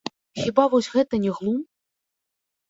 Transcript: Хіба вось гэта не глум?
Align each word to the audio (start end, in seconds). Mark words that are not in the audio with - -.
Хіба 0.45 0.63
вось 0.71 0.89
гэта 0.95 1.19
не 1.27 1.31
глум? 1.41 1.61